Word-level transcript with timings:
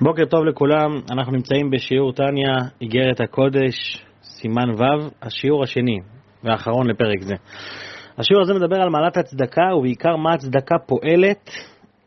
בוקר 0.00 0.24
טוב 0.24 0.44
לכולם, 0.44 1.00
אנחנו 1.10 1.32
נמצאים 1.32 1.70
בשיעור 1.70 2.12
טניה, 2.12 2.54
איגרת 2.80 3.20
הקודש, 3.20 4.04
סימן 4.22 4.70
ו', 4.70 5.08
השיעור 5.22 5.62
השני 5.62 5.98
והאחרון 6.44 6.86
לפרק 6.86 7.20
זה. 7.20 7.34
השיעור 8.18 8.42
הזה 8.42 8.54
מדבר 8.54 8.76
על 8.82 8.88
מעלת 8.88 9.16
הצדקה 9.16 9.74
ובעיקר 9.78 10.16
מה 10.16 10.34
הצדקה 10.34 10.74
פועלת 10.86 11.50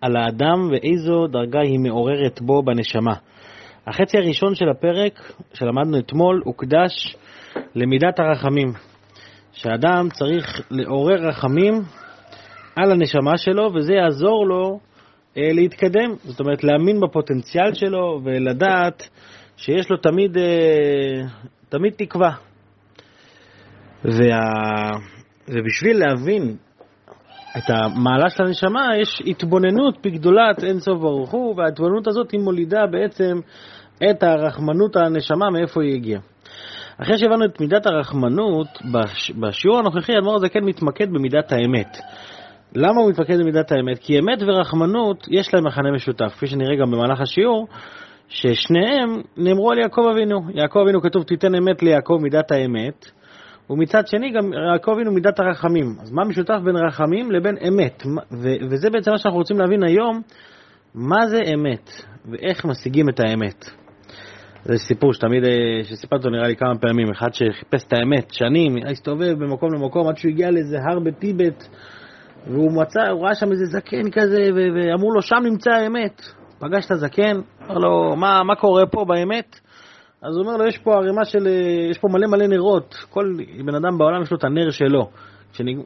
על 0.01 0.15
האדם 0.15 0.69
ואיזו 0.71 1.27
דרגה 1.27 1.59
היא 1.59 1.79
מעוררת 1.79 2.41
בו 2.41 2.63
בנשמה. 2.63 3.13
החצי 3.87 4.17
הראשון 4.17 4.55
של 4.55 4.69
הפרק 4.69 5.33
שלמדנו 5.53 5.99
אתמול 5.99 6.41
הוקדש 6.45 7.15
למידת 7.75 8.19
הרחמים, 8.19 8.73
שאדם 9.51 10.07
צריך 10.09 10.61
לעורר 10.71 11.27
רחמים 11.27 11.73
על 12.75 12.91
הנשמה 12.91 13.37
שלו 13.37 13.73
וזה 13.73 13.93
יעזור 13.93 14.47
לו 14.47 14.79
להתקדם, 15.35 16.13
זאת 16.23 16.39
אומרת 16.39 16.63
להאמין 16.63 16.99
בפוטנציאל 16.99 17.73
שלו 17.73 18.21
ולדעת 18.23 19.09
שיש 19.57 19.89
לו 19.89 19.97
תמיד, 19.97 20.37
אה, 20.37 21.21
תמיד 21.69 21.93
תקווה. 21.97 22.31
וה... 24.03 24.39
ובשביל 25.47 25.97
להבין 25.97 26.55
את 27.57 27.69
המעלה 27.69 28.29
של 28.29 28.43
הנשמה, 28.43 28.87
יש 29.01 29.21
התבוננות 29.25 29.97
בגדולת 30.05 30.63
אין 30.63 30.79
סוף 30.79 30.99
ברוך 30.99 31.31
הוא, 31.31 31.55
וההתבוננות 31.57 32.07
הזאת 32.07 32.31
היא 32.31 32.41
מולידה 32.41 32.87
בעצם 32.91 33.39
את 34.09 34.23
הרחמנות 34.23 34.95
הנשמה, 34.95 35.49
מאיפה 35.49 35.83
היא 35.83 35.95
הגיעה. 35.95 36.21
אחרי 37.01 37.17
שהבנו 37.17 37.45
את 37.45 37.61
מידת 37.61 37.85
הרחמנות, 37.85 38.67
בשיעור 39.39 39.79
הנוכחי 39.79 40.13
האדמו"ר 40.13 40.35
הזה 40.35 40.49
כן 40.49 40.63
מתמקד 40.63 41.09
במידת 41.09 41.51
האמת. 41.51 41.97
למה 42.75 43.01
הוא 43.01 43.09
מתמקד 43.09 43.39
במידת 43.39 43.71
האמת? 43.71 43.97
כי 43.99 44.19
אמת 44.19 44.41
ורחמנות 44.47 45.27
יש 45.31 45.53
להם 45.53 45.67
מכנה 45.67 45.91
משותף, 45.91 46.33
כפי 46.35 46.47
שנראה 46.47 46.75
גם 46.75 46.91
במהלך 46.91 47.21
השיעור, 47.21 47.67
ששניהם 48.27 49.21
נאמרו 49.37 49.71
על 49.71 49.79
יעקב 49.79 50.01
אבינו. 50.11 50.39
יעקב 50.53 50.79
אבינו 50.79 51.01
כתוב 51.01 51.23
תיתן 51.23 51.55
אמת 51.55 51.83
ליעקב 51.83 52.17
מידת 52.21 52.51
האמת, 52.51 53.05
ומצד 53.69 54.07
שני 54.07 54.31
גם 54.31 54.53
יעקב 54.73 54.91
אבינו 54.91 55.11
מידת 55.11 55.39
הרחמים. 55.39 55.95
אז 56.01 56.11
מה 56.11 56.25
משותף 56.25 56.59
בין 56.65 56.75
רחמים 56.75 57.31
לבין 57.31 57.55
אמת? 57.67 58.03
וזה 58.69 58.89
בעצם 58.89 59.11
מה 59.11 59.17
שאנחנו 59.17 59.39
רוצים 59.39 59.59
להבין 59.59 59.83
היום, 59.83 60.21
מה 60.95 61.27
זה 61.27 61.39
אמת, 61.53 61.89
ואיך 62.31 62.65
משיגים 62.65 63.09
את 63.09 63.19
האמת. 63.19 63.69
זה 64.63 64.77
סיפור 64.77 65.13
שתמיד, 65.13 65.43
אה, 65.43 65.83
שסיפרתי 65.83 66.15
אותו 66.15 66.29
נראה 66.29 66.47
לי 66.47 66.55
כמה 66.55 66.77
פעמים, 66.77 67.11
אחד 67.11 67.33
שחיפש 67.33 67.83
את 67.87 67.93
האמת, 67.93 68.33
שנים, 68.33 68.75
הסתובב 68.87 69.33
במקום 69.43 69.73
למקום 69.73 70.07
עד 70.07 70.17
שהוא 70.17 70.31
הגיע 70.31 70.51
לאיזה 70.51 70.77
הר 70.79 70.99
בטיבט, 70.99 71.67
והוא 72.47 72.71
מצא, 72.71 73.01
הוא 73.11 73.25
ראה 73.25 73.35
שם 73.35 73.51
איזה 73.51 73.65
זקן 73.65 74.11
כזה, 74.11 74.43
ואמרו 74.55 75.11
לו, 75.11 75.21
שם 75.21 75.35
נמצא 75.43 75.71
האמת. 75.71 76.21
פגש 76.59 76.85
את 76.85 76.91
הזקן, 76.91 77.41
אמר 77.65 77.77
לו, 77.77 78.15
מה, 78.15 78.43
מה 78.43 78.55
קורה 78.55 78.85
פה 78.85 79.05
באמת? 79.05 79.59
אז 80.21 80.35
הוא 80.35 80.45
אומר 80.45 80.57
לו, 80.57 80.67
יש 80.67 80.77
פה 80.77 80.95
ערימה 80.95 81.25
של, 81.25 81.47
יש 81.91 81.97
פה 81.97 82.07
מלא 82.11 82.27
מלא 82.27 82.47
נרות, 82.47 82.95
כל 83.09 83.25
בן 83.65 83.75
אדם 83.75 83.97
בעולם 83.97 84.21
יש 84.21 84.31
לו 84.31 84.37
את 84.37 84.43
הנר 84.43 84.69
שלו. 84.69 85.09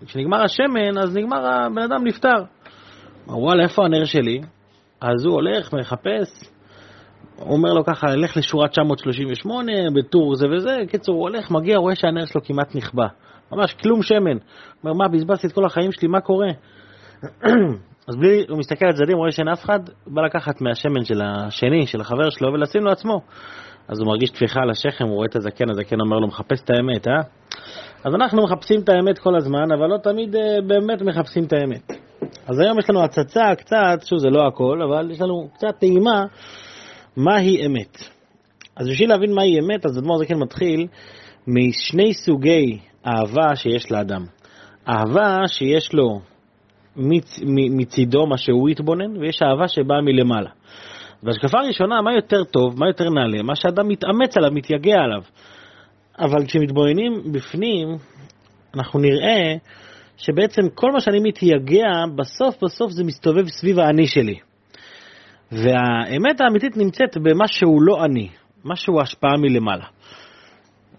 כשנגמר 0.06 0.44
השמן, 0.44 0.98
אז 0.98 1.16
נגמר, 1.16 1.48
הבן 1.48 1.82
אדם 1.82 2.08
נפטר. 2.08 2.44
אמר, 3.30 3.40
וואלה, 3.40 3.64
איפה 3.64 3.86
הנר 3.86 4.06
שלי? 4.06 4.42
אז 5.02 5.26
הוא 5.26 5.34
הולך, 5.34 5.73
מחפש, 5.73 6.54
אומר 7.40 7.73
לו 7.73 7.86
ככה, 7.86 8.16
לך 8.16 8.38
לשורה 8.38 8.67
938, 8.67 9.72
בטור 9.95 10.36
זה 10.36 10.48
וזה, 10.50 10.78
קיצור, 10.88 11.16
הוא 11.16 11.23
הולך, 11.23 11.52
מגיע, 11.52 11.78
רואה 11.78 11.95
שהנר 11.95 12.26
שלו 12.26 12.44
כמעט 12.44 12.76
נכבה. 12.76 13.08
ממש 13.52 13.73
כלום 13.73 14.02
שמן. 14.03 14.38
אומר, 14.83 14.94
מה, 14.94 15.08
בזבזתי 15.08 15.47
את 15.47 15.52
כל 15.52 15.66
החיים 15.66 15.91
שלי, 15.91 16.08
מה 16.08 16.22
קורה? 16.22 16.47
אז 18.08 18.16
בלי, 18.16 18.45
הוא 18.49 18.59
מסתכל 18.59 18.86
על 18.86 18.91
הצדדים, 18.91 19.17
רואה 19.17 19.31
שאין 19.31 19.47
אף 19.47 19.63
אחד, 19.63 19.80
בא 20.08 20.22
לקחת 20.22 20.61
מהשמן 20.61 21.03
של 21.03 21.22
השני, 21.22 21.88
של 21.88 22.02
החבר 22.02 22.30
שלו, 22.30 22.53
ולשים 22.53 22.83
לו 22.83 22.91
עצמו. 22.91 23.21
אז 23.88 23.99
הוא 23.99 24.08
מרגיש 24.08 24.30
טפיחה 24.30 24.59
על 24.59 24.69
השכם, 24.69 25.05
הוא 25.05 25.16
רואה 25.16 25.27
את 25.27 25.36
הזקן, 25.36 25.69
הזקן 25.69 26.02
אומר 26.02 26.19
לו, 26.19 26.27
מחפש 26.27 26.61
את 26.64 26.69
האמת, 26.69 27.08
אה? 27.08 27.14
אז 28.03 28.16
אנחנו 28.16 28.44
מחפשים 28.44 28.81
את 28.81 28.89
האמת 28.89 29.20
כל 29.20 29.36
הזמן, 29.36 29.71
אבל 29.71 29.87
לא 29.87 29.98
תמיד 29.98 30.36
אה, 30.36 30.61
באמת 30.67 31.02
מחפשים 31.02 31.43
את 31.43 31.53
האמת. 31.53 31.92
אז 32.48 32.59
היום 32.59 32.80
יש 32.80 32.89
לנו 32.89 33.03
הצצה 33.03 33.55
קצת, 33.58 33.99
שוב, 34.05 34.20
זה 34.20 34.30
לא 34.30 34.48
הכל, 34.48 34.82
אבל 34.82 35.11
יש 35.11 35.21
לנו 35.21 35.49
קצת 35.53 35.80
טעימה 35.80 36.26
מהי 37.17 37.65
אמת. 37.65 37.98
אז 38.76 38.87
בשביל 38.89 39.09
להבין 39.09 39.33
מהי 39.33 39.59
אמת, 39.59 39.86
אז 39.86 39.98
אדמו"ר 39.98 40.17
זקן 40.17 40.37
מתחיל 40.39 40.87
משני 41.48 42.14
סוגי 42.14 42.80
אהבה 43.08 43.55
שיש 43.55 43.91
לאדם. 43.91 44.25
אהבה 44.87 45.47
שיש 45.47 45.93
לו 45.93 46.21
מצ, 46.95 47.39
מצידו 47.77 48.25
מה 48.25 48.37
שהוא 48.37 48.69
התבונן, 48.69 49.17
ויש 49.17 49.41
אהבה 49.41 49.67
שבאה 49.67 50.02
מלמעלה. 50.02 50.49
והשקפה 51.23 51.59
הראשונה, 51.59 52.02
מה 52.02 52.14
יותר 52.14 52.43
טוב, 52.43 52.80
מה 52.80 52.87
יותר 52.87 53.09
נעלה, 53.09 53.43
מה 53.43 53.55
שאדם 53.55 53.87
מתאמץ 53.87 54.37
עליו, 54.37 54.52
מתייגע 54.52 54.95
עליו. 54.95 55.21
אבל 56.19 56.45
כשמתבוננים 56.45 57.31
בפנים, 57.31 57.87
אנחנו 58.75 58.99
נראה 58.99 59.55
שבעצם 60.17 60.61
כל 60.75 60.91
מה 60.91 60.99
שאני 61.02 61.20
מתייגע, 61.20 61.89
בסוף 62.15 62.64
בסוף 62.64 62.91
זה 62.91 63.03
מסתובב 63.03 63.47
סביב 63.47 63.80
האני 63.80 64.08
שלי. 64.08 64.35
והאמת 65.52 66.41
האמיתית 66.41 66.77
נמצאת 66.77 67.17
במה 67.17 67.47
שהוא 67.47 67.81
לא 67.81 68.05
אני, 68.05 68.30
משהו 68.65 69.02
השפעה 69.02 69.37
מלמעלה. 69.37 69.85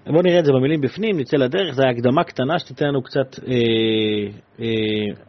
בואו 0.06 0.22
נראה 0.22 0.38
את 0.38 0.44
זה 0.44 0.52
במילים 0.52 0.80
בפנים, 0.80 1.20
נצא 1.20 1.36
לדרך, 1.36 1.74
זו 1.74 1.82
הקדמה 1.82 2.24
קטנה 2.24 2.58
שתיתן 2.58 2.86
לנו 2.86 3.02
קצת 3.02 3.38
אה, 3.48 3.54
אה, 4.60 4.66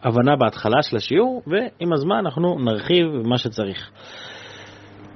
הבנה 0.03 0.35
בהתחלה 0.35 0.81
של 0.81 0.97
השיעור, 0.97 1.41
ועם 1.47 1.93
הזמן 1.93 2.15
אנחנו 2.15 2.59
נרחיב 2.59 3.07
מה 3.07 3.37
שצריך. 3.37 3.91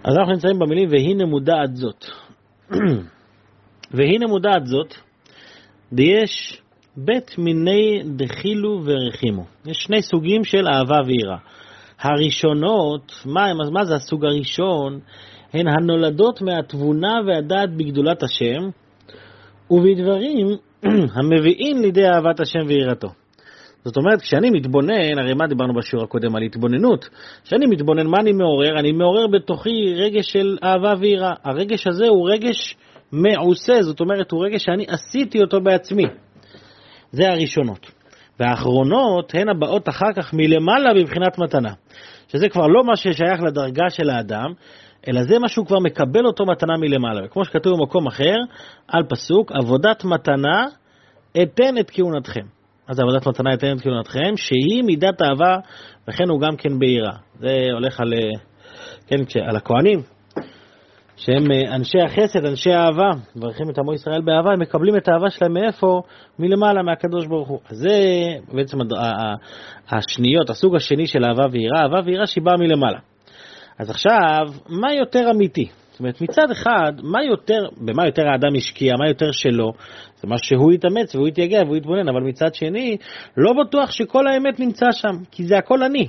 אז 0.03 0.17
אנחנו 0.17 0.33
נמצאים 0.33 0.59
במילים, 0.59 0.89
והנה 0.91 1.25
מודעת 1.25 1.75
זאת. 1.75 2.05
והנה 3.95 4.27
מודעת 4.27 4.65
זאת, 4.65 4.93
ויש 5.91 6.61
בית 6.97 7.37
מיני 7.37 8.03
דחילו 8.15 8.81
ורחימו. 8.85 9.45
יש 9.65 9.77
שני 9.77 10.01
סוגים 10.01 10.43
של 10.43 10.67
אהבה 10.67 10.97
ויראה. 11.05 11.37
הראשונות, 11.99 13.11
מה, 13.25 13.53
מה 13.71 13.85
זה 13.85 13.95
הסוג 13.95 14.25
הראשון? 14.25 14.99
הן 15.53 15.67
הנולדות 15.67 16.41
מהתבונה 16.41 17.19
והדעת 17.27 17.69
בגדולת 17.77 18.23
השם, 18.23 18.69
ובדברים 19.72 20.47
המביאים 21.16 21.81
לידי 21.81 22.06
אהבת 22.06 22.40
השם 22.40 22.59
ויראתו. 22.68 23.07
זאת 23.85 23.97
אומרת, 23.97 24.22
כשאני 24.22 24.50
מתבונן, 24.50 25.19
הרי 25.19 25.34
מה 25.34 25.47
דיברנו 25.47 25.74
בשיעור 25.74 26.06
הקודם 26.06 26.35
על 26.35 26.41
התבוננות? 26.44 27.09
כשאני 27.44 27.66
מתבונן, 27.66 28.07
מה 28.07 28.18
אני 28.22 28.31
מעורר? 28.31 28.80
אני 28.80 28.91
מעורר 28.91 29.28
בתוכי 29.28 29.94
רגש 29.96 30.31
של 30.31 30.57
אהבה 30.63 30.94
ויראה. 31.00 31.34
הרגש 31.44 31.88
הזה 31.88 32.07
הוא 32.07 32.30
רגש 32.30 32.75
מעושה, 33.12 33.81
זאת 33.81 34.00
אומרת, 34.00 34.31
הוא 34.31 34.46
רגש 34.46 34.63
שאני 34.63 34.85
עשיתי 34.88 35.41
אותו 35.41 35.62
בעצמי. 35.62 36.03
זה 37.12 37.24
הראשונות. 37.30 37.91
והאחרונות 38.40 39.36
הן 39.36 39.50
הבאות 39.50 39.90
אחר 39.90 40.13
כך 40.16 40.34
מלמעלה 40.34 40.94
בבחינת 40.94 41.38
מתנה. 41.38 41.74
שזה 42.28 42.50
כבר 42.50 42.68
לא 42.68 42.84
מה 42.84 42.96
ששייך 42.96 43.41
לדרגה 43.47 43.90
של 43.90 44.09
האדם, 44.09 44.53
אלא 45.07 45.23
זה 45.23 45.39
מה 45.39 45.47
שהוא 45.47 45.65
כבר 45.65 45.79
מקבל 45.79 46.25
אותו 46.25 46.45
מתנה 46.45 46.77
מלמעלה. 46.77 47.25
וכמו 47.25 47.45
שכתוב 47.45 47.79
במקום 47.79 48.07
אחר, 48.07 48.35
על 48.87 49.03
פסוק, 49.09 49.51
עבודת 49.51 50.03
מתנה 50.03 50.65
אתן 51.41 51.77
את 51.79 51.91
כהונתכם. 51.93 52.45
אז 52.87 52.99
עבודת 52.99 53.27
מתנה 53.27 53.53
אתן 53.53 53.77
את 53.77 53.81
כהונתכם, 53.81 54.38
שהיא 54.38 54.83
מידת 54.83 55.21
אהבה, 55.21 55.57
וכן 56.07 56.29
הוא 56.29 56.41
גם 56.41 56.55
כן 56.57 56.79
ביראה. 56.79 57.13
זה 57.39 57.67
הולך 57.73 57.99
על, 57.99 58.13
כן, 59.07 59.17
על 59.49 59.55
הכהנים, 59.55 59.99
שהם 61.19 61.51
אה, 61.51 61.75
אנשי 61.75 62.01
החסד, 62.01 62.45
אנשי 62.45 62.71
האהבה, 62.71 63.09
מברכים 63.35 63.69
את 63.69 63.77
עמו 63.77 63.93
ישראל 63.93 64.21
באהבה, 64.21 64.51
הם 64.53 64.59
מקבלים 64.59 64.97
את 64.97 65.07
האהבה 65.07 65.29
שלהם 65.29 65.53
מאיפה? 65.53 66.01
מלמעלה, 66.39 66.83
מהקדוש 66.83 67.27
ברוך 67.27 67.47
הוא. 67.47 67.59
זה 67.69 67.97
בעצם 68.53 68.77
השניות, 69.89 70.49
הסוג 70.49 70.75
השני 70.75 71.07
של 71.07 71.25
אהבה 71.25 71.43
ויראה, 71.51 71.81
אהבה 71.81 71.99
ויראה 72.05 72.27
שהיא 72.27 72.43
באה 72.43 72.57
מלמעלה. 72.57 72.99
אז 73.79 73.90
עכשיו, 73.90 74.53
מה 74.69 74.94
יותר 74.94 75.31
אמיתי? 75.31 75.69
זאת 75.92 76.00
אומרת, 76.00 76.21
מצד 76.21 76.51
אחד, 76.51 76.92
מה 77.03 77.24
יותר, 77.24 77.69
במה 77.77 78.06
יותר 78.06 78.27
האדם 78.27 78.56
השקיע, 78.57 78.94
מה 79.00 79.09
יותר 79.09 79.31
שלו, 79.31 79.74
זה 80.15 80.27
מה 80.27 80.38
שהוא 80.38 80.74
יתאמץ 80.74 81.15
והוא 81.15 81.27
יתייגע 81.27 81.62
והוא 81.63 81.77
יתבונן, 81.77 82.09
אבל 82.09 82.21
מצד 82.21 82.56
שני, 82.56 82.98
לא 83.38 83.53
בטוח 83.53 83.92
שכל 83.92 84.27
האמת 84.27 84.59
נמצא 84.59 84.86
שם, 84.92 85.24
כי 85.31 85.44
זה 85.44 85.57
הכל 85.57 85.83
אני. 85.83 86.07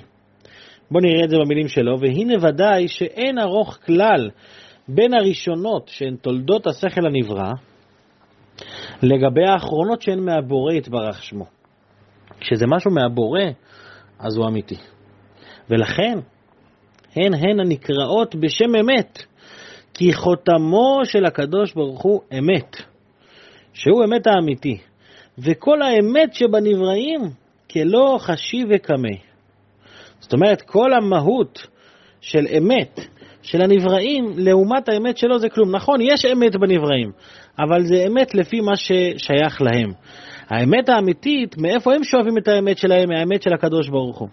בואו 0.91 1.05
נראה 1.05 1.25
את 1.25 1.31
זה 1.31 1.37
במילים 1.45 1.69
שלו, 1.69 2.01
והנה 2.01 2.35
ודאי 2.43 2.89
שאין 2.89 3.39
ארוך 3.39 3.79
כלל 3.87 4.31
בין 4.89 5.15
הראשונות 5.15 5.89
שהן 5.89 6.17
תולדות 6.17 6.67
השכל 6.67 7.07
הנברא, 7.07 7.53
לגבי 9.03 9.45
האחרונות 9.53 10.03
שהן 10.03 10.21
מהבורא 10.21 10.73
יתברך 10.73 11.23
שמו. 11.23 11.47
כשזה 12.41 12.67
משהו 12.67 12.91
מהבורא, 12.91 13.43
אז 14.19 14.37
הוא 14.37 14.49
אמיתי. 14.49 14.77
ולכן, 15.71 16.19
הן 17.17 17.35
הן 17.35 17.61
הנקראות 17.61 18.35
בשם 18.35 18.77
אמת, 18.81 19.19
כי 19.95 20.13
חותמו 20.13 21.01
של 21.05 21.25
הקדוש 21.25 21.75
ברוך 21.75 22.03
הוא 22.03 22.21
אמת, 22.39 22.77
שהוא 23.73 24.05
אמת 24.05 24.27
האמיתי, 24.27 24.79
וכל 25.39 25.83
האמת 25.83 26.35
שבנבראים 26.35 27.21
כלא 27.71 28.19
חשיב 28.21 28.69
וקמא. 28.71 29.17
זאת 30.21 30.33
אומרת, 30.33 30.63
כל 30.63 30.93
המהות 30.93 31.67
של 32.21 32.47
אמת 32.59 33.01
של 33.43 33.63
הנבראים 33.63 34.33
לעומת 34.37 34.89
האמת 34.89 35.17
שלו 35.17 35.39
זה 35.39 35.49
כלום. 35.49 35.77
נכון, 35.77 36.01
יש 36.01 36.25
אמת 36.25 36.57
בנבראים, 36.57 37.13
אבל 37.59 37.87
זה 37.87 38.05
אמת 38.07 38.35
לפי 38.35 38.61
מה 38.61 38.77
ששייך 38.77 39.63
להם. 39.63 39.93
האמת 40.49 40.89
האמיתית, 40.89 41.59
מאיפה 41.59 41.95
הם 41.95 42.05
שואבים 42.05 42.39
את 42.39 42.49
האמת 42.49 42.79
שלהם? 42.79 43.09
מהאמת 43.09 43.43
של 43.43 43.53
הקדוש 43.53 43.89
ברוך 43.89 44.19
הוא. 44.19 44.29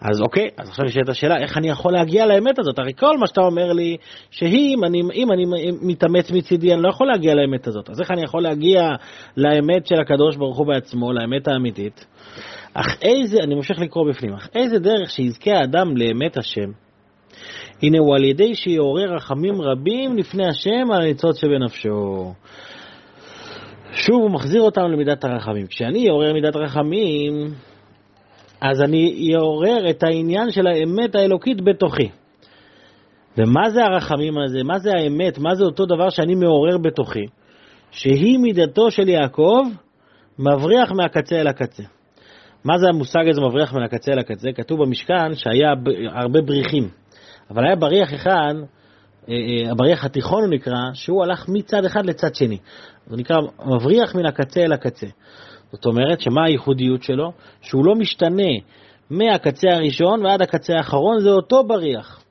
אז 0.00 0.22
אוקיי, 0.22 0.48
אז 0.58 0.68
עכשיו 0.68 0.84
נשאלת 0.84 1.08
השאלה, 1.08 1.36
איך 1.42 1.56
אני 1.56 1.68
יכול 1.68 1.92
להגיע 1.92 2.26
לאמת 2.26 2.58
הזאת? 2.58 2.78
הרי 2.78 2.92
כל 2.98 3.18
מה 3.18 3.26
שאתה 3.26 3.40
אומר 3.40 3.72
לי, 3.72 3.96
שאם 4.30 4.84
אני, 4.84 5.02
אם 5.14 5.32
אני 5.32 5.44
מתאמץ 5.82 6.30
מצידי, 6.30 6.74
אני 6.74 6.82
לא 6.82 6.88
יכול 6.88 7.06
להגיע 7.06 7.34
לאמת 7.34 7.66
הזאת. 7.66 7.90
אז 7.90 8.00
איך 8.00 8.10
אני 8.10 8.22
יכול 8.22 8.42
להגיע 8.42 8.80
לאמת 9.36 9.86
של 9.86 10.00
הקדוש 10.00 10.36
ברוך 10.36 10.58
הוא 10.58 10.66
בעצמו, 10.66 11.12
לאמת 11.12 11.48
האמיתית? 11.48 12.06
אך 12.74 12.96
איזה, 13.02 13.38
אני 13.42 13.54
ממשיך 13.54 13.80
לקרוא 13.80 14.10
בפנים, 14.10 14.34
אך 14.34 14.48
איזה 14.54 14.78
דרך 14.78 15.10
שיזכה 15.10 15.50
האדם 15.50 15.96
לאמת 15.96 16.36
השם? 16.36 16.70
הנה 17.82 17.98
הוא 17.98 18.14
על 18.16 18.24
ידי 18.24 18.54
שיעורר 18.54 19.14
רחמים 19.14 19.62
רבים 19.62 20.16
לפני 20.16 20.46
השם 20.46 20.90
על 20.92 21.02
הניצוץ 21.02 21.40
שבנפשו. 21.40 22.32
שוב 23.92 24.22
הוא 24.22 24.30
מחזיר 24.30 24.62
אותנו 24.62 24.88
למידת 24.88 25.24
הרחמים. 25.24 25.66
כשאני 25.66 26.08
אעורר 26.08 26.32
מידת 26.32 26.56
רחמים, 26.56 27.34
אז 28.60 28.82
אני 28.82 29.32
אעורר 29.36 29.90
את 29.90 30.02
העניין 30.02 30.50
של 30.50 30.66
האמת 30.66 31.14
האלוקית 31.14 31.64
בתוכי. 31.64 32.08
ומה 33.38 33.70
זה 33.70 33.84
הרחמים 33.84 34.38
הזה? 34.38 34.62
מה 34.64 34.78
זה 34.78 34.90
האמת? 34.92 35.38
מה 35.38 35.54
זה 35.54 35.64
אותו 35.64 35.86
דבר 35.86 36.10
שאני 36.10 36.34
מעורר 36.34 36.78
בתוכי? 36.78 37.26
שהיא 37.90 38.38
מידתו 38.38 38.90
של 38.90 39.08
יעקב 39.08 39.62
מבריח 40.38 40.92
מהקצה 40.92 41.36
אל 41.36 41.46
הקצה. 41.46 41.82
מה 42.64 42.78
זה 42.78 42.88
המושג 42.88 43.28
הזה 43.28 43.40
מבריח 43.40 43.74
מן 43.74 43.82
הקצה 43.82 44.12
אל 44.12 44.18
הקצה? 44.18 44.52
כתוב 44.52 44.82
במשכן 44.82 45.34
שהיה 45.34 45.68
הרבה 46.12 46.40
בריחים, 46.40 46.88
אבל 47.50 47.66
היה 47.66 47.76
בריח 47.76 48.14
אחד, 48.14 48.54
אה, 49.28 49.34
אה, 49.34 49.70
הבריח 49.70 50.04
התיכון 50.04 50.42
הוא 50.44 50.50
נקרא, 50.50 50.80
שהוא 50.94 51.24
הלך 51.24 51.48
מצד 51.48 51.84
אחד 51.84 52.06
לצד 52.06 52.34
שני. 52.34 52.58
זה 53.06 53.16
נקרא 53.16 53.36
מבריח 53.66 54.14
מן 54.14 54.26
הקצה 54.26 54.60
אל 54.60 54.72
הקצה. 54.72 55.06
זאת 55.72 55.86
אומרת, 55.86 56.20
שמה 56.20 56.44
הייחודיות 56.44 57.02
שלו? 57.02 57.32
שהוא 57.62 57.84
לא 57.84 57.94
משתנה 57.94 58.52
מהקצה 59.10 59.68
הראשון 59.70 60.26
ועד 60.26 60.42
הקצה 60.42 60.76
האחרון, 60.76 61.20
זה 61.20 61.30
אותו 61.30 61.64
בריח. 61.64 62.22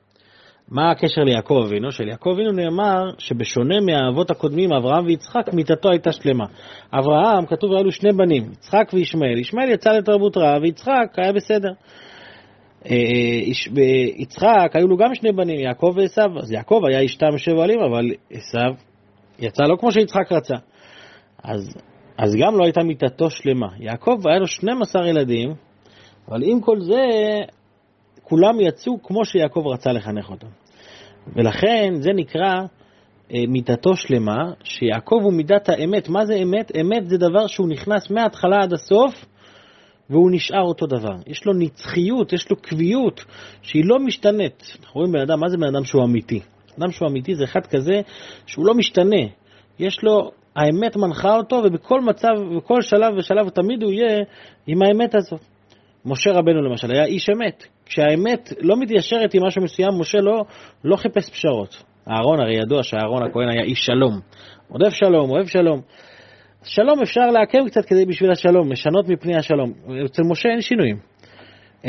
מה 0.68 0.90
הקשר 0.90 1.20
ליעקב 1.20 1.62
אבינו? 1.66 1.92
שליעקב 1.92 2.30
אבינו 2.34 2.52
נאמר 2.52 3.04
שבשונה 3.18 3.80
מהאבות 3.80 4.30
הקודמים, 4.30 4.72
אברהם 4.72 5.06
ויצחק, 5.06 5.52
מיתתו 5.52 5.90
הייתה 5.90 6.12
שלמה. 6.12 6.44
אברהם, 6.92 7.46
כתוב, 7.46 7.72
היו 7.72 7.84
לו 7.84 7.92
שני 7.92 8.12
בנים, 8.12 8.42
יצחק 8.52 8.90
וישמעאל. 8.92 9.38
ישמעאל 9.38 9.68
יצא 9.70 9.90
לתרבות 9.90 10.36
רעה, 10.36 10.58
ויצחק 10.62 11.12
היה 11.16 11.32
בסדר. 11.32 11.72
אה, 12.90 12.96
יצחק, 14.16 14.70
היו 14.74 14.88
לו 14.88 14.96
גם 14.96 15.14
שני 15.14 15.32
בנים, 15.32 15.60
יעקב 15.60 15.92
ועשו. 15.96 16.38
אז 16.42 16.52
יעקב 16.52 16.80
היה 16.88 17.00
איש 17.00 17.16
תם 17.16 17.32
יושב 17.32 17.52
אוהלים, 17.52 17.80
אבל 17.80 18.10
עשו 18.30 18.76
יצא 19.38 19.62
לא 19.62 19.76
כמו 19.76 19.92
שיצחק 19.92 20.32
רצה. 20.32 20.54
אז, 21.42 21.74
אז 22.18 22.36
גם 22.40 22.58
לא 22.58 22.64
הייתה 22.64 22.82
מיתתו 22.82 23.30
שלמה. 23.30 23.68
יעקב 23.80 24.20
היה 24.24 24.38
לו 24.38 24.46
12 24.46 25.08
ילדים, 25.08 25.54
אבל 26.28 26.42
עם 26.42 26.60
כל 26.60 26.80
זה, 26.80 27.02
כולם 28.22 28.60
יצאו 28.60 29.02
כמו 29.02 29.24
שיעקב 29.24 29.66
רצה 29.66 29.92
לחנך 29.92 30.30
אותם. 30.30 30.46
ולכן 31.36 31.94
זה 31.94 32.10
נקרא 32.14 32.60
אה, 33.32 33.44
מידתו 33.48 33.96
שלמה, 33.96 34.52
שיעקב 34.64 35.20
הוא 35.22 35.32
מידת 35.32 35.68
האמת. 35.68 36.08
מה 36.08 36.26
זה 36.26 36.34
אמת? 36.34 36.72
אמת 36.80 37.08
זה 37.08 37.18
דבר 37.18 37.46
שהוא 37.46 37.68
נכנס 37.68 38.10
מההתחלה 38.10 38.56
עד 38.62 38.72
הסוף, 38.72 39.24
והוא 40.10 40.30
נשאר 40.30 40.62
אותו 40.62 40.86
דבר. 40.86 41.16
יש 41.26 41.46
לו 41.46 41.52
נצחיות, 41.52 42.32
יש 42.32 42.50
לו 42.50 42.56
קביעות, 42.56 43.24
שהיא 43.62 43.82
לא 43.84 43.98
משתנית. 43.98 44.76
אנחנו 44.80 45.00
רואים 45.00 45.12
בן 45.12 45.20
אדם, 45.20 45.40
מה 45.40 45.48
זה 45.48 45.56
בן 45.56 45.66
אדם 45.66 45.84
שהוא 45.84 46.04
אמיתי? 46.04 46.40
אדם 46.78 46.90
שהוא 46.90 47.08
אמיתי 47.08 47.34
זה 47.34 47.44
אחד 47.44 47.66
כזה 47.66 48.00
שהוא 48.46 48.66
לא 48.66 48.74
משתנה. 48.74 49.22
יש 49.78 50.02
לו, 50.02 50.30
האמת 50.56 50.96
מנחה 50.96 51.36
אותו, 51.36 51.62
ובכל 51.64 52.00
מצב, 52.00 52.28
בכל 52.56 52.82
שלב 52.82 53.14
ושלב 53.18 53.48
תמיד 53.48 53.82
הוא 53.82 53.92
יהיה 53.92 54.24
עם 54.66 54.82
האמת 54.82 55.14
הזאת. 55.14 55.40
משה 56.04 56.32
רבנו 56.32 56.62
למשל 56.62 56.90
היה 56.90 57.04
איש 57.04 57.30
אמת. 57.30 57.64
כשהאמת 57.86 58.52
לא 58.60 58.76
מתיישרת 58.80 59.34
עם 59.34 59.46
משהו 59.46 59.62
מסוים, 59.62 59.88
משה 60.00 60.18
לא, 60.18 60.44
לא 60.84 60.96
חיפש 60.96 61.30
פשרות. 61.30 61.82
אהרון 62.08 62.40
הרי 62.40 62.56
ידוע 62.56 62.82
שאהרון 62.82 63.22
הכהן 63.22 63.48
היה 63.48 63.62
איש 63.62 63.86
שלום. 63.86 64.20
עודף 64.68 64.90
שלום, 64.90 65.30
אוהב 65.30 65.46
שלום. 65.46 65.80
שלום 66.62 67.02
אפשר 67.02 67.26
לעכב 67.26 67.58
קצת 67.66 67.84
כדי 67.84 68.04
בשביל 68.06 68.30
השלום, 68.30 68.72
לשנות 68.72 69.08
מפני 69.08 69.36
השלום. 69.36 69.72
אצל 70.06 70.22
משה 70.22 70.48
אין 70.48 70.60
שינויים. 70.60 70.96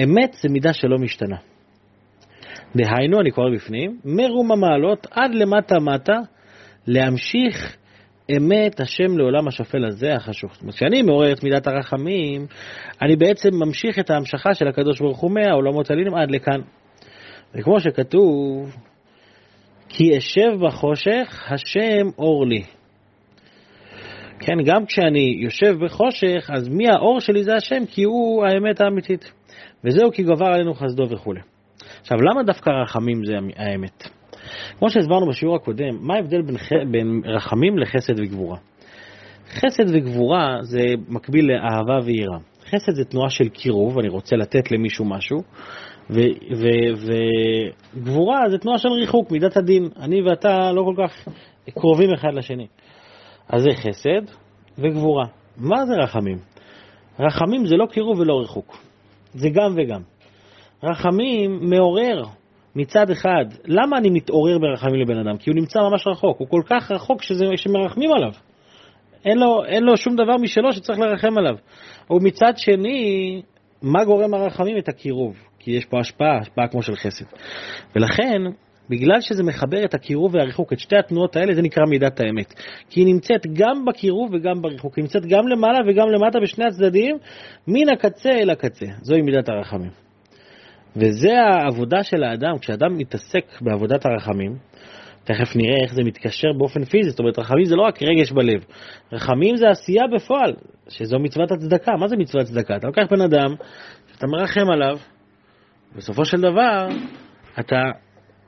אמת 0.04 0.34
זה 0.34 0.50
מידה 0.50 0.74
שלא 0.74 0.98
משתנה. 0.98 1.38
דהיינו, 2.75 3.22
אני 3.22 3.31
קורא 3.31 3.50
בפנים, 3.56 4.00
מרום 4.06 4.52
המעלות 4.52 5.08
עד 5.12 5.36
למטה 5.36 5.75
מטה, 5.80 6.18
להמשיך 6.88 7.76
אמת 8.38 8.79
השם 8.79 9.18
לעולם 9.18 9.47
השפל 9.47 9.85
הזה 9.85 10.13
החשוך. 10.13 10.53
זאת 10.53 10.62
אומרת, 10.62 10.75
כשאני 10.75 11.01
מעורר 11.01 11.33
את 11.33 11.44
מידת 11.44 11.68
הרחמים, 11.68 12.45
אני 13.01 13.15
בעצם 13.15 13.50
ממשיך 13.53 14.00
את 14.00 14.09
ההמשכה 14.09 14.53
של 14.53 14.68
הקדוש 14.68 15.00
ברוך 15.00 15.19
הוא 15.19 15.31
מהעולמות 15.31 15.91
עלינים 15.91 16.15
עד 16.15 16.31
לכאן. 16.31 16.62
וכמו 17.56 17.79
שכתוב, 17.79 18.75
כי 19.89 20.18
אשב 20.18 20.51
בחושך, 20.65 21.45
השם 21.50 22.07
אור 22.18 22.47
לי. 22.47 22.63
כן, 24.39 24.53
גם 24.65 24.85
כשאני 24.85 25.38
יושב 25.39 25.85
בחושך, 25.85 26.50
אז 26.53 26.69
מי 26.69 26.89
האור 26.89 27.19
שלי 27.19 27.44
זה 27.44 27.56
השם, 27.56 27.85
כי 27.85 28.03
הוא 28.03 28.45
האמת 28.45 28.81
האמיתית. 28.81 29.31
וזהו 29.83 30.12
כי 30.12 30.24
גבר 30.24 30.45
עלינו 30.45 30.74
חסדו 30.74 31.03
וכולי. 31.09 31.41
עכשיו, 32.01 32.18
למה 32.21 32.44
דווקא 32.44 32.69
רחמים 32.69 33.25
זה 33.25 33.33
האמת? 33.57 34.09
כמו 34.80 34.90
שהסברנו 34.90 35.28
בשיעור 35.28 35.56
הקודם, 35.56 35.98
מה 36.02 36.16
ההבדל 36.16 36.42
בין, 36.42 36.58
בין 36.92 37.22
רחמים 37.26 37.78
לחסד 37.78 38.20
וגבורה? 38.20 38.58
חסד 39.50 39.84
וגבורה 39.88 40.58
זה 40.62 40.82
מקביל 41.08 41.52
לאהבה 41.52 42.00
ויראה. 42.06 42.38
חסד 42.70 42.92
זה 42.96 43.06
תנועה 43.06 43.30
של 43.30 43.50
קירוב, 43.50 44.00
אני 44.00 44.10
רוצה 44.10 44.36
לתת 44.36 44.72
למישהו 44.72 45.06
משהו, 45.06 45.38
וגבורה 47.96 48.50
זה 48.50 48.58
תנועה 48.58 48.78
של 48.78 48.90
ריחוק, 48.90 49.32
מידת 49.32 49.58
הדין. 49.58 49.90
אני 50.00 50.22
ואתה 50.22 50.72
לא 50.72 50.84
כל 50.84 50.94
כך 51.04 51.28
קרובים 51.74 52.14
אחד 52.14 52.34
לשני. 52.34 52.68
אז 53.50 53.64
זה 53.64 53.70
חסד 53.76 54.22
וגבורה. 54.78 55.26
מה 55.58 55.86
זה 55.86 55.94
רחמים? 55.96 56.38
רחמים 57.20 57.66
זה 57.66 57.76
לא 57.76 57.86
קירוב 57.86 58.20
ולא 58.20 58.40
ריחוק. 58.40 58.78
זה 59.34 59.50
גם 59.50 59.74
וגם. 59.78 60.02
רחמים 60.84 61.60
מעורר 61.62 62.24
מצד 62.77 63.09
אחד, 63.09 63.45
למה 63.65 63.97
אני 63.97 64.09
מתעורר 64.09 64.57
ברחמים 64.59 65.01
לבן 65.01 65.18
אדם? 65.18 65.38
כי 65.38 65.50
הוא 65.50 65.56
נמצא 65.59 65.79
ממש 65.79 66.07
רחוק, 66.07 66.39
הוא 66.39 66.48
כל 66.48 66.62
כך 66.65 66.91
רחוק 66.91 67.22
שזה, 67.22 67.46
שמרחמים 67.55 68.12
עליו. 68.12 68.31
אין 69.25 69.38
לו, 69.38 69.65
אין 69.65 69.84
לו 69.84 69.98
שום 69.98 70.15
דבר 70.15 70.38
משלו 70.41 70.74
שצריך 70.74 71.00
לרחם 71.00 71.38
עליו. 71.38 71.55
ומצד 72.10 72.53
שני, 72.57 73.41
מה 73.81 74.05
גורם 74.05 74.34
הרחמים? 74.34 74.77
את 74.77 74.89
הקירוב. 74.89 75.36
כי 75.60 75.72
יש 75.72 75.86
פה 75.86 76.00
השפעה, 76.00 76.38
השפעה 76.38 76.67
כמו 76.67 76.81
של 76.81 76.96
חסד. 76.96 77.25
ולכן, 77.96 78.41
בגלל 78.89 79.22
שזה 79.22 79.43
מחבר 79.43 79.86
את 79.86 79.93
הקירוב 79.93 80.36
והריחוק, 80.36 80.74
את 80.74 80.79
שתי 80.79 80.96
התנועות 80.98 81.36
האלה, 81.36 81.53
זה 81.53 81.62
נקרא 81.62 81.84
מידת 81.89 82.19
האמת. 82.19 82.53
כי 82.89 83.00
היא 83.00 83.07
נמצאת 83.07 83.48
גם 83.53 83.86
בקירוב 83.86 84.34
וגם 84.34 84.62
בריחוק. 84.62 84.98
היא 84.98 85.03
נמצאת 85.03 85.25
גם 85.25 85.48
למעלה 85.48 85.79
וגם 85.88 86.10
למטה 86.10 86.39
בשני 86.39 86.65
הצדדים, 86.65 87.17
מן 87.67 87.89
הקצה 87.93 88.29
אל 88.29 88.50
הקצה. 88.50 88.86
זוהי 89.01 89.22
מידת 89.22 89.50
הרחמים. 89.50 90.07
וזה 90.98 91.39
העבודה 91.39 92.04
של 92.04 92.24
האדם, 92.24 92.58
כשאדם 92.60 92.98
מתעסק 92.98 93.62
בעבודת 93.62 94.06
הרחמים, 94.06 94.58
תכף 95.24 95.56
נראה 95.56 95.75
איך 95.84 95.94
זה 95.94 96.01
מתקשר 96.04 96.48
באופן 96.58 96.84
פיזי, 96.86 97.10
זאת 97.10 97.20
אומרת 97.20 97.39
רחמים 97.39 97.66
זה 97.66 97.75
לא 97.75 97.82
רק 97.82 98.04
רגש 98.04 98.32
בלב, 98.32 98.63
רחמים 99.12 99.58
זה 99.58 99.70
עשייה 99.70 100.04
בפועל, 100.16 100.54
שזו 100.89 101.20
מצוות 101.20 101.51
הצדקה, 101.51 101.92
מה 102.00 102.08
זה 102.08 102.16
מצוות 102.18 102.46
צדקה? 102.46 102.75
אתה 102.75 102.88
לוקח 102.88 103.06
בן 103.12 103.22
אדם, 103.22 103.56
אתה 104.18 104.27
מרחם 104.27 104.70
עליו, 104.74 104.98
בסופו 105.96 106.25
של 106.25 106.42
דבר 106.42 106.88
אתה 107.60 107.82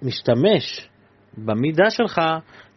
משתמש 0.02 0.90
במידה 1.38 1.90
שלך 1.90 2.22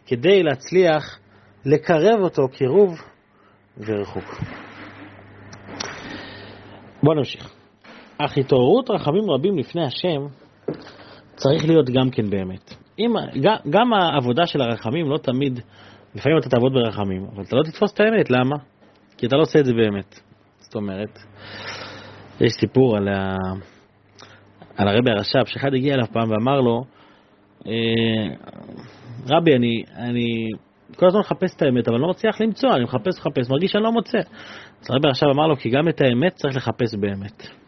כדי 0.05 0.43
להצליח 0.43 1.19
לקרב 1.65 2.19
אותו 2.19 2.47
קירוב 2.47 3.01
וריחוק. 3.77 4.41
בוא 7.03 7.15
נמשיך. 7.15 7.62
אך 8.17 8.37
התעוררות 8.37 8.89
רחמים 8.89 9.31
רבים 9.31 9.57
לפני 9.57 9.85
השם 9.85 10.27
צריך 11.35 11.65
להיות 11.65 11.89
גם 11.89 12.09
כן 12.09 12.29
באמת. 12.29 12.73
אם, 12.99 13.13
גם, 13.41 13.55
גם 13.69 13.93
העבודה 13.93 14.45
של 14.45 14.61
הרחמים 14.61 15.09
לא 15.09 15.17
תמיד, 15.17 15.59
לפעמים 16.15 16.37
אתה 16.37 16.49
תעבוד 16.49 16.73
ברחמים, 16.73 17.25
אבל 17.35 17.43
אתה 17.43 17.55
לא 17.55 17.63
תתפוס 17.63 17.93
את 17.93 17.99
האמת, 17.99 18.29
למה? 18.29 18.55
כי 19.17 19.25
אתה 19.25 19.35
לא 19.35 19.41
עושה 19.41 19.59
את 19.59 19.65
זה 19.65 19.73
באמת. 19.73 20.19
זאת 20.57 20.75
אומרת, 20.75 21.19
יש 22.41 22.51
סיפור 22.59 22.97
על, 22.97 23.07
ה... 23.07 23.35
על 24.77 24.87
הרבי 24.87 25.11
הרש"ב, 25.11 25.45
שאחד 25.45 25.73
הגיע 25.73 25.93
אליו 25.93 26.07
פעם 26.13 26.31
ואמר 26.31 26.61
לו, 26.61 26.83
אה, 27.67 28.35
רבי, 29.29 29.55
אני, 29.55 29.83
אני 29.95 30.49
כל 30.95 31.05
הזמן 31.07 31.19
מחפש 31.19 31.55
את 31.55 31.61
האמת, 31.61 31.87
אבל 31.87 31.99
לא 31.99 32.09
מצליח 32.09 32.41
למצוא, 32.41 32.69
אני 32.75 32.83
מחפש, 32.83 33.19
מחפש, 33.19 33.49
מרגיש 33.49 33.71
שאני 33.71 33.83
לא 33.83 33.91
מוצא. 33.91 34.17
אז 34.81 34.89
הרבי 34.89 35.07
הרש"ב 35.07 35.25
אמר 35.25 35.47
לו, 35.47 35.57
כי 35.57 35.69
גם 35.69 35.89
את 35.89 36.01
האמת 36.01 36.33
צריך 36.33 36.55
לחפש 36.55 36.95
באמת. 36.95 37.62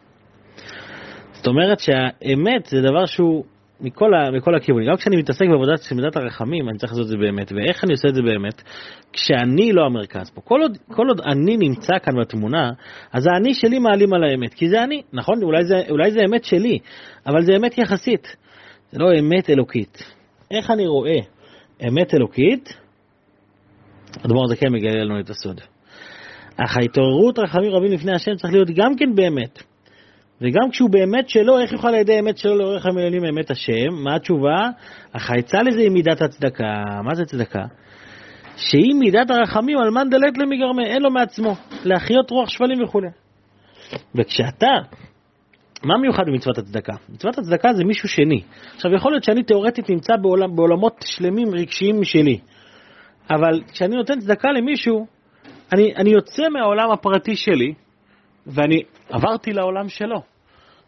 זאת 1.45 1.49
אומרת 1.49 1.79
שהאמת 1.79 2.65
זה 2.65 2.81
דבר 2.81 3.05
שהוא 3.05 3.43
מכל, 3.81 4.13
ה, 4.13 4.31
מכל 4.31 4.55
הכיוונים. 4.55 4.89
גם 4.89 4.95
כשאני 4.95 5.15
מתעסק 5.17 5.45
בעבודת 5.51 5.91
מידת 5.91 6.15
הרחמים, 6.15 6.69
אני 6.69 6.77
צריך 6.77 6.91
לעשות 6.91 7.05
את 7.05 7.09
זה 7.09 7.17
באמת. 7.17 7.51
ואיך 7.51 7.83
אני 7.83 7.91
עושה 7.91 8.07
את 8.07 8.15
זה 8.15 8.21
באמת? 8.21 8.61
כשאני 9.13 9.73
לא 9.73 9.85
המרכז 9.85 10.29
פה. 10.29 10.41
כל 10.41 10.61
עוד, 10.61 10.77
כל 10.87 11.07
עוד 11.07 11.21
אני 11.21 11.57
נמצא 11.57 11.93
כאן 12.03 12.13
בתמונה, 12.21 12.71
אז 13.13 13.27
האני 13.27 13.53
שלי 13.53 13.79
מעלים 13.79 14.13
על 14.13 14.23
האמת. 14.23 14.53
כי 14.53 14.69
זה 14.69 14.83
אני, 14.83 15.01
נכון? 15.13 15.43
אולי 15.43 15.65
זה, 15.65 15.81
אולי 15.89 16.11
זה 16.11 16.19
אמת 16.25 16.43
שלי, 16.43 16.79
אבל 17.27 17.41
זה 17.41 17.55
אמת 17.55 17.77
יחסית. 17.77 18.35
זה 18.91 18.99
לא 18.99 19.19
אמת 19.19 19.49
אלוקית. 19.49 19.97
איך 20.51 20.71
אני 20.71 20.87
רואה 20.87 21.19
אמת 21.87 22.13
אלוקית? 22.13 22.73
אדמו"ר 24.25 24.55
כן 24.55 24.67
מגלה 24.71 25.03
לנו 25.03 25.19
את 25.19 25.29
הסוד. 25.29 25.61
אך 26.57 26.77
ההתעוררות 26.77 27.39
רחמים 27.39 27.71
רבים 27.71 27.91
לפני 27.91 28.11
השם 28.15 28.35
צריך 28.35 28.53
להיות 28.53 28.69
גם 28.75 28.95
כן 28.95 29.15
באמת. 29.15 29.74
וגם 30.41 30.69
כשהוא 30.71 30.89
באמת 30.89 31.29
שלו, 31.29 31.59
איך 31.59 31.71
יוכל 31.71 31.87
על 31.87 31.95
ידי 31.95 32.19
אמת 32.19 32.37
שלו 32.37 32.55
לאורך 32.55 32.85
המילים 32.85 33.25
אמת 33.25 33.51
השם? 33.51 33.93
מה 34.03 34.15
התשובה? 34.15 34.69
העצה 35.13 35.63
לזה 35.63 35.79
היא 35.79 35.91
מידת 35.91 36.21
הצדקה. 36.21 36.83
מה 37.03 37.15
זה 37.15 37.25
צדקה? 37.25 37.65
שהיא 38.57 38.95
מידת 38.95 39.29
הרחמים 39.29 39.77
על 39.77 39.89
מאן 39.89 40.09
דלת 40.09 40.37
למגרמה, 40.37 40.83
אין 40.85 41.01
לו 41.01 41.11
מעצמו, 41.11 41.55
להחיות 41.83 42.31
רוח 42.31 42.49
שפלים 42.49 42.83
וכו'. 42.83 43.01
וכשאתה, 44.15 44.71
מה 45.83 45.97
מיוחד 45.97 46.23
במצוות 46.27 46.57
הצדקה? 46.57 46.93
מצוות 47.09 47.37
הצדקה 47.37 47.73
זה 47.73 47.83
מישהו 47.83 48.09
שני. 48.09 48.43
עכשיו, 48.75 48.93
יכול 48.93 49.11
להיות 49.11 49.23
שאני 49.23 49.43
תאורטית 49.43 49.89
נמצא 49.89 50.15
בעולם, 50.21 50.55
בעולמות 50.55 50.93
שלמים 51.05 51.55
רגשיים 51.55 52.01
משלי, 52.01 52.39
אבל 53.29 53.61
כשאני 53.71 53.95
נותן 53.95 54.19
צדקה 54.19 54.51
למישהו, 54.51 55.05
אני, 55.73 55.95
אני 55.95 56.09
יוצא 56.09 56.43
מהעולם 56.49 56.91
הפרטי 56.91 57.35
שלי, 57.35 57.73
ואני 58.47 58.83
עברתי 59.09 59.53
לעולם 59.53 59.89
שלו. 59.89 60.21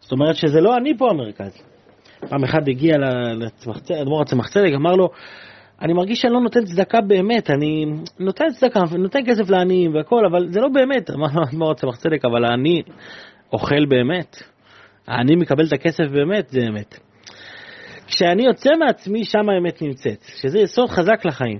זאת 0.00 0.12
אומרת 0.12 0.36
שזה 0.36 0.60
לא 0.60 0.76
אני 0.76 0.98
פה 0.98 1.10
המרכז. 1.10 1.62
פעם 2.28 2.44
אחד 2.44 2.68
הגיע 2.68 2.96
לאדמו"ר 2.98 4.22
הצמח 4.22 4.48
צדק, 4.48 4.72
אמר 4.74 4.94
לו, 4.94 5.08
אני 5.82 5.92
מרגיש 5.92 6.20
שאני 6.20 6.32
לא 6.32 6.40
נותן 6.40 6.64
צדקה 6.64 7.00
באמת, 7.00 7.50
אני 7.50 7.84
נותן 8.18 8.44
צדקה, 8.50 8.80
נותן 8.98 9.20
כסף 9.26 9.50
לעניים 9.50 9.94
והכל, 9.94 10.26
אבל 10.30 10.48
זה 10.48 10.60
לא 10.60 10.68
באמת. 10.68 11.10
אמר 11.16 11.26
לו 11.34 11.42
אדמו"ר 11.50 11.70
הצמח 11.70 11.96
צדק, 11.96 12.24
אבל 12.24 12.44
העני 12.44 12.82
אוכל 13.52 13.86
באמת. 13.88 14.36
העני 15.06 15.36
מקבל 15.36 15.66
את 15.66 15.72
הכסף 15.72 16.04
באמת, 16.12 16.48
זה 16.48 16.60
אמת. 16.68 16.98
כשאני 18.06 18.42
יוצא 18.42 18.70
מעצמי, 18.78 19.24
שם 19.24 19.48
האמת 19.48 19.82
נמצאת, 19.82 20.22
שזה 20.22 20.58
יסוד 20.58 20.90
חזק 20.90 21.24
לחיים. 21.24 21.58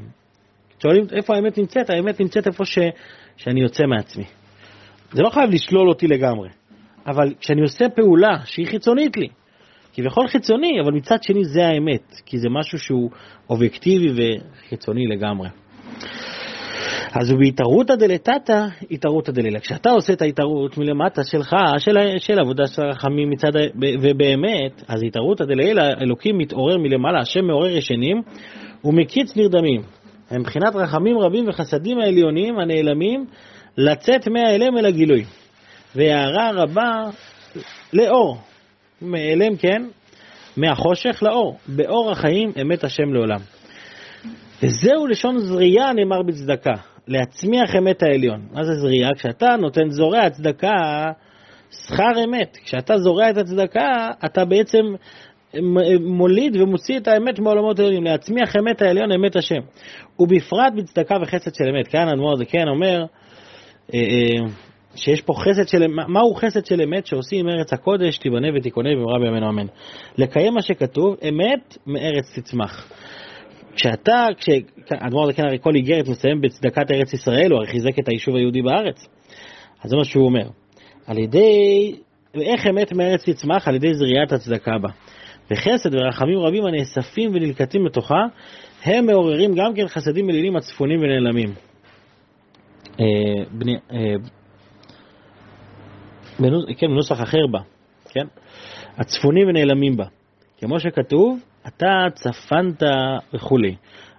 שואלים 0.83 1.05
איפה 1.13 1.37
האמת 1.37 1.59
נמצאת, 1.59 1.91
האמת 1.91 2.21
נמצאת 2.21 2.47
איפה 2.47 2.65
ש... 2.65 2.79
שאני 3.37 3.61
יוצא 3.61 3.85
מעצמי. 3.87 4.25
זה 5.13 5.23
לא 5.23 5.31
חייב 5.31 5.51
לשלול 5.51 5.89
אותי 5.89 6.07
לגמרי, 6.07 6.49
אבל 7.07 7.35
כשאני 7.41 7.61
עושה 7.63 7.89
פעולה 7.89 8.39
שהיא 8.45 8.67
חיצונית 8.67 9.17
לי, 9.17 9.29
כביכול 9.93 10.29
חיצוני, 10.29 10.81
אבל 10.85 10.93
מצד 10.93 11.23
שני 11.23 11.45
זה 11.45 11.67
האמת, 11.67 12.15
כי 12.27 12.39
זה 12.39 12.49
משהו 12.51 12.79
שהוא 12.79 13.11
אובייקטיבי 13.51 14.09
וחיצוני 14.13 15.07
לגמרי. 15.07 15.49
אז 17.13 17.33
בהתערותא 17.39 17.95
דלתתא, 17.95 18.67
התערותא 18.91 19.33
דלילה. 19.33 19.61
כשאתה 19.61 19.91
עושה 19.91 20.13
את 20.13 20.23
ההתערות 20.23 20.79
מלמטה 20.79 21.25
שלך, 21.25 21.57
של, 21.79 21.97
של 22.19 22.39
עבודה 22.39 22.67
של 22.67 22.83
הרחמים 22.83 23.31
מצד, 23.31 23.53
ובאמת, 24.03 24.83
אז 24.89 25.03
התערותא 25.07 25.45
דלילה, 25.45 25.89
אלוקים 26.01 26.39
מתעורר 26.39 26.79
מלמעלה, 26.79 27.21
השם 27.21 27.45
מעורר 27.45 27.77
ישנים 27.77 28.23
ומקיץ 28.85 29.37
נרדמים. 29.37 29.81
מבחינת 30.33 30.77
רחמים 30.77 31.19
רבים 31.19 31.49
וחסדים 31.49 31.99
העליונים 31.99 32.59
הנעלמים 32.59 33.27
לצאת 33.79 34.29
מהאלם 34.29 34.79
אל 34.79 34.87
הגילוי. 34.87 35.25
והערה 35.97 36.51
רבה 36.55 37.05
לאור, 37.93 38.39
מאלם 39.03 39.57
כן, 39.57 39.83
מהחושך 40.57 41.23
לאור, 41.23 41.59
באור 41.69 42.11
החיים 42.11 42.53
אמת 42.61 42.85
השם 42.85 43.15
לעולם. 43.15 43.41
וזהו 44.63 45.07
לשון 45.07 45.39
זריעה 45.39 45.93
נאמר 45.93 46.23
בצדקה, 46.23 46.75
להצמיח 47.09 47.77
אמת 47.79 48.03
העליון. 48.03 48.41
מה 48.53 48.65
זה 48.65 48.73
זריעה? 48.75 49.15
כשאתה 49.15 49.57
נותן 49.57 49.91
זורע 49.91 50.31
צדקה, 50.31 51.05
שכר 51.71 52.25
אמת. 52.25 52.57
כשאתה 52.65 52.99
זורע 52.99 53.31
את 53.31 53.37
הצדקה, 53.37 54.11
אתה 54.25 54.45
בעצם 54.45 54.85
מוליד 56.01 56.57
ומוציא 56.57 56.99
את 56.99 57.09
האמת 57.09 57.39
מעולמות 57.39 57.79
העליונים, 57.79 58.05
להצמיח 58.05 58.57
אמת 58.57 58.83
העליון, 58.83 59.13
אמת 59.13 59.37
השם. 59.37 59.61
ובפרט 60.19 60.73
בצדקה 60.77 61.15
וחסד 61.23 61.55
של 61.55 61.65
אמת. 61.65 61.89
כאן 61.89 62.09
אדמו"ר 62.09 62.37
זה 62.37 62.45
כן 62.45 62.69
אומר 62.69 63.05
שיש 64.95 65.21
פה 65.21 65.33
חסד 65.37 65.69
של, 65.69 65.87
מהו 65.87 66.35
חסד 66.35 66.67
של 66.67 66.81
אמת 66.81 67.07
שעושים 67.07 67.49
ארץ 67.49 67.73
הקודש, 67.73 68.19
תיבנה 68.19 68.49
ותיכונה 68.55 68.89
במהרה 68.95 69.19
בימינו 69.19 69.49
אמן. 69.49 69.67
לקיים 70.19 70.55
מה 70.55 70.63
שכתוב, 70.63 71.17
אמת 71.29 71.79
מארץ 71.87 72.39
תצמח. 72.39 72.93
כשאתה, 73.75 74.27
כשאדמו"ר 74.37 75.27
זה 75.27 75.33
כן 75.33 75.43
הרי 75.47 75.59
כל 75.61 75.75
איגרת 75.75 76.09
מסיים 76.09 76.41
בצדקת 76.41 76.91
ארץ 76.91 77.13
ישראל, 77.13 77.51
הוא 77.51 77.59
הרי 77.59 77.67
חיזק 77.67 77.99
את 77.99 78.09
היישוב 78.09 78.37
היהודי 78.37 78.63
בארץ. 78.63 79.09
אז 79.83 79.91
זה 79.91 79.97
מה 79.97 80.05
שהוא 80.05 80.25
אומר. 80.25 80.49
על 81.07 81.19
ידי, 81.19 81.95
איך 82.35 82.67
אמת 82.67 82.93
מארץ 82.93 83.29
תצמח? 83.29 83.69
על 83.69 83.75
ידי 83.75 83.95
זריעת 83.95 84.33
הצדקה 84.33 84.79
בה. 84.83 84.89
וחסד 85.51 85.95
ורחמים 85.95 86.39
רבים 86.39 86.65
הנאספים 86.67 87.31
ונלקטים 87.35 87.87
לתוכה, 87.87 88.23
הם 88.85 89.07
מעוררים 89.07 89.55
גם 89.55 89.75
כן 89.75 89.89
חסדים 89.89 90.27
מלינים 90.27 90.57
הצפונים 90.57 91.01
ונעלמים. 91.01 91.68
אה, 93.01 93.45
בני, 93.51 93.77
אה, 93.93 94.15
בנוס, 96.39 96.65
כן, 96.79 96.87
בנוסח 96.87 97.23
אחר 97.23 97.47
בה, 97.51 97.61
כן? 98.11 98.27
הצפונים 98.97 99.49
ונעלמים 99.49 99.97
בה. 99.97 100.05
כמו 100.59 100.81
שכתוב, 100.81 101.39
אתה 101.67 102.07
צפנת 102.15 102.83
וכולי, 103.35 103.77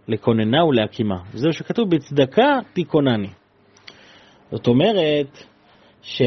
לכוננה 0.08 0.66
ולהקימה. 0.66 1.18
זהו 1.34 1.54
שכתוב, 1.54 1.90
בצדקה 1.90 2.60
תיכונני. 2.74 3.30
זאת 4.52 4.68
אומרת, 4.68 5.44
ש... 6.02 6.22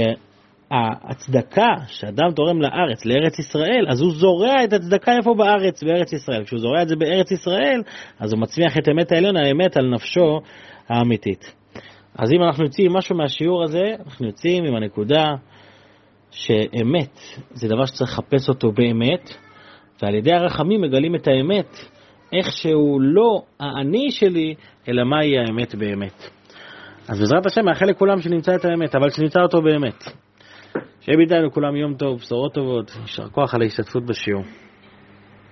ההצדקה 0.72 1.74
שאדם 1.86 2.32
תורם 2.36 2.62
לארץ, 2.62 3.04
לארץ 3.04 3.38
ישראל, 3.38 3.86
אז 3.88 4.00
הוא 4.00 4.12
זורע 4.12 4.64
את 4.64 4.72
הצדקה 4.72 5.16
איפה 5.16 5.34
בארץ, 5.34 5.82
בארץ 5.82 6.12
ישראל. 6.12 6.44
כשהוא 6.44 6.60
זורע 6.60 6.82
את 6.82 6.88
זה 6.88 6.96
בארץ 6.96 7.30
ישראל, 7.30 7.82
אז 8.18 8.32
הוא 8.32 8.40
מצמיח 8.40 8.78
את 8.78 8.88
אמת 8.88 9.12
העליון, 9.12 9.36
האמת 9.36 9.76
על 9.76 9.94
נפשו 9.94 10.40
האמיתית. 10.88 11.54
אז 12.18 12.32
אם 12.32 12.42
אנחנו 12.42 12.64
יוצאים 12.64 12.90
עם 12.90 12.96
משהו 12.96 13.16
מהשיעור 13.16 13.62
הזה, 13.62 13.84
אנחנו 14.06 14.26
יוצאים 14.26 14.64
עם 14.64 14.74
הנקודה 14.74 15.34
שאמת 16.30 17.18
זה 17.50 17.68
דבר 17.68 17.86
שצריך 17.86 18.10
לחפש 18.10 18.48
אותו 18.48 18.72
באמת, 18.72 19.30
ועל 20.02 20.14
ידי 20.14 20.32
הרחמים 20.32 20.80
מגלים 20.80 21.14
את 21.14 21.28
האמת, 21.28 21.76
איך 22.32 22.52
שהוא 22.52 23.00
לא 23.00 23.42
האני 23.60 24.10
שלי, 24.10 24.54
אלא 24.88 25.04
מהי 25.04 25.38
האמת 25.38 25.74
באמת. 25.74 26.30
אז 27.08 27.20
בעזרת 27.20 27.46
השם 27.46 27.64
מאחל 27.64 27.86
לכולם 27.86 28.20
שנמצא 28.20 28.54
את 28.54 28.64
האמת, 28.64 28.94
אבל 28.94 29.10
שנמצא 29.10 29.40
אותו 29.40 29.62
באמת. 29.62 30.04
שיהיה 31.00 31.18
בידינו 31.18 31.52
כולם 31.52 31.76
יום 31.76 31.94
טוב, 31.94 32.18
בשורות 32.18 32.54
טובות, 32.54 32.90
יישר 33.00 33.28
כוח 33.28 33.54
על 33.54 33.62
ההשתתפות 33.62 34.06
בשיעור. 34.06 34.42